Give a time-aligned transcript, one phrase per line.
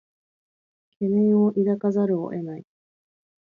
[0.99, 2.65] 懸念を抱かざるを得ない